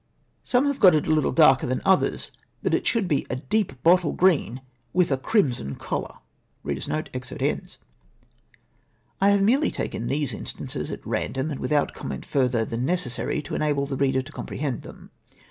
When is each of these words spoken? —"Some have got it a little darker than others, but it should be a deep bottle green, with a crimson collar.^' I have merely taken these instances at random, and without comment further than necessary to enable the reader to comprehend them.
—"Some 0.43 0.65
have 0.65 0.79
got 0.79 0.95
it 0.95 1.07
a 1.07 1.13
little 1.13 1.31
darker 1.31 1.67
than 1.67 1.79
others, 1.85 2.31
but 2.63 2.73
it 2.73 2.87
should 2.87 3.07
be 3.07 3.27
a 3.29 3.35
deep 3.35 3.83
bottle 3.83 4.13
green, 4.13 4.61
with 4.93 5.11
a 5.11 5.15
crimson 5.15 5.75
collar.^' 5.75 6.23
I 9.21 9.29
have 9.29 9.43
merely 9.43 9.69
taken 9.69 10.07
these 10.07 10.33
instances 10.33 10.89
at 10.89 11.05
random, 11.05 11.51
and 11.51 11.59
without 11.59 11.93
comment 11.93 12.25
further 12.25 12.65
than 12.65 12.83
necessary 12.83 13.43
to 13.43 13.53
enable 13.53 13.85
the 13.85 13.95
reader 13.95 14.23
to 14.23 14.31
comprehend 14.31 14.81
them. 14.81 15.11